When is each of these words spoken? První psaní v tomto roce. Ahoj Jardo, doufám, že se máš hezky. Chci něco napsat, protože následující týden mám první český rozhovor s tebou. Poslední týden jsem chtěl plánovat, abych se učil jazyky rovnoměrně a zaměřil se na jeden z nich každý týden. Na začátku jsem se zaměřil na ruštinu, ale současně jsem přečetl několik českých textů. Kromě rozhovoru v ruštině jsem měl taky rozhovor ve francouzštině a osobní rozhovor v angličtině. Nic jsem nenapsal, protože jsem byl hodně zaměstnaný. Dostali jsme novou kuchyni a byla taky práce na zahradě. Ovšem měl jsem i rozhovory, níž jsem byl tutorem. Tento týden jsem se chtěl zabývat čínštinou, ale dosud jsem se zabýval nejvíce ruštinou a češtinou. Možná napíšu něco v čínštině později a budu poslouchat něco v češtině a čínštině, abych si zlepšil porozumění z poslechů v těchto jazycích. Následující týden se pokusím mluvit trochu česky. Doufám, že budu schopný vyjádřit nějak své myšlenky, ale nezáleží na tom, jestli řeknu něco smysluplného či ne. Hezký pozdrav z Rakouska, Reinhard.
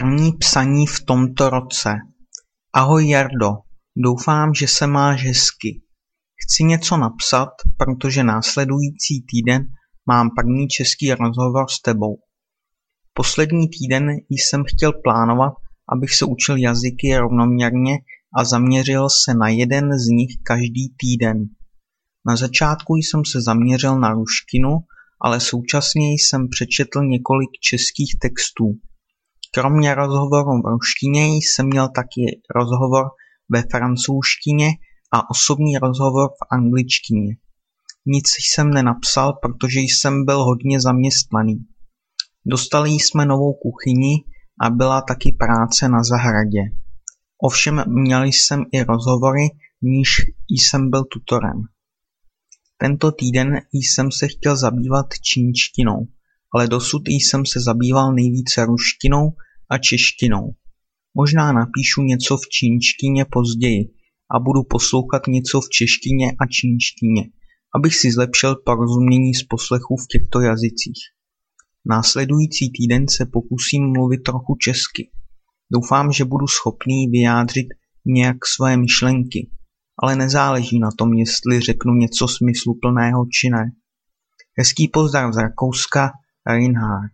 První 0.00 0.32
psaní 0.32 0.86
v 0.86 1.00
tomto 1.04 1.50
roce. 1.50 1.94
Ahoj 2.72 3.08
Jardo, 3.08 3.50
doufám, 3.96 4.54
že 4.54 4.68
se 4.68 4.86
máš 4.86 5.24
hezky. 5.24 5.82
Chci 6.42 6.64
něco 6.64 6.96
napsat, 6.96 7.48
protože 7.76 8.24
následující 8.24 9.22
týden 9.30 9.62
mám 10.06 10.30
první 10.36 10.68
český 10.68 11.12
rozhovor 11.12 11.64
s 11.70 11.82
tebou. 11.82 12.16
Poslední 13.12 13.68
týden 13.68 14.08
jsem 14.30 14.62
chtěl 14.66 14.92
plánovat, 15.04 15.52
abych 15.92 16.14
se 16.14 16.24
učil 16.24 16.56
jazyky 16.56 17.16
rovnoměrně 17.16 17.98
a 18.38 18.44
zaměřil 18.44 19.08
se 19.24 19.34
na 19.34 19.48
jeden 19.48 19.98
z 19.98 20.06
nich 20.06 20.36
každý 20.42 20.94
týden. 20.96 21.44
Na 22.26 22.36
začátku 22.36 22.96
jsem 22.96 23.24
se 23.24 23.40
zaměřil 23.40 24.00
na 24.00 24.12
ruštinu, 24.12 24.70
ale 25.20 25.40
současně 25.40 26.06
jsem 26.12 26.48
přečetl 26.48 27.00
několik 27.04 27.50
českých 27.60 28.16
textů. 28.22 28.64
Kromě 29.60 29.94
rozhovoru 29.94 30.62
v 30.62 30.66
ruštině 30.66 31.26
jsem 31.26 31.66
měl 31.66 31.88
taky 31.88 32.40
rozhovor 32.56 33.04
ve 33.48 33.62
francouzštině 33.70 34.68
a 35.12 35.30
osobní 35.30 35.78
rozhovor 35.78 36.28
v 36.30 36.54
angličtině. 36.54 37.36
Nic 38.06 38.28
jsem 38.28 38.70
nenapsal, 38.70 39.32
protože 39.32 39.80
jsem 39.80 40.24
byl 40.24 40.44
hodně 40.44 40.80
zaměstnaný. 40.80 41.66
Dostali 42.46 42.90
jsme 42.90 43.26
novou 43.26 43.52
kuchyni 43.52 44.24
a 44.60 44.70
byla 44.70 45.02
taky 45.02 45.36
práce 45.38 45.88
na 45.88 46.02
zahradě. 46.02 46.62
Ovšem 47.42 47.84
měl 47.86 48.24
jsem 48.24 48.64
i 48.72 48.82
rozhovory, 48.82 49.48
níž 49.82 50.08
jsem 50.50 50.90
byl 50.90 51.04
tutorem. 51.04 51.62
Tento 52.76 53.12
týden 53.12 53.60
jsem 53.72 54.12
se 54.12 54.28
chtěl 54.28 54.56
zabývat 54.56 55.06
čínštinou, 55.22 56.06
ale 56.54 56.68
dosud 56.68 57.08
jsem 57.08 57.46
se 57.46 57.60
zabýval 57.60 58.14
nejvíce 58.14 58.64
ruštinou 58.64 59.32
a 59.70 59.78
češtinou. 59.78 60.54
Možná 61.14 61.52
napíšu 61.52 62.02
něco 62.02 62.36
v 62.36 62.48
čínštině 62.48 63.24
později 63.24 63.90
a 64.30 64.38
budu 64.38 64.62
poslouchat 64.62 65.22
něco 65.28 65.60
v 65.60 65.68
češtině 65.68 66.32
a 66.40 66.46
čínštině, 66.46 67.30
abych 67.74 67.96
si 67.96 68.12
zlepšil 68.12 68.56
porozumění 68.56 69.34
z 69.34 69.42
poslechů 69.42 69.96
v 69.96 70.06
těchto 70.12 70.40
jazycích. 70.40 71.02
Následující 71.84 72.70
týden 72.70 73.08
se 73.08 73.26
pokusím 73.26 73.92
mluvit 73.92 74.18
trochu 74.18 74.56
česky. 74.60 75.10
Doufám, 75.72 76.12
že 76.12 76.24
budu 76.24 76.46
schopný 76.46 77.06
vyjádřit 77.06 77.66
nějak 78.04 78.46
své 78.46 78.76
myšlenky, 78.76 79.50
ale 80.02 80.16
nezáleží 80.16 80.78
na 80.78 80.90
tom, 80.98 81.14
jestli 81.14 81.60
řeknu 81.60 81.94
něco 81.94 82.28
smysluplného 82.28 83.26
či 83.32 83.50
ne. 83.50 83.72
Hezký 84.58 84.88
pozdrav 84.88 85.34
z 85.34 85.36
Rakouska, 85.36 86.10
Reinhard. 86.46 87.12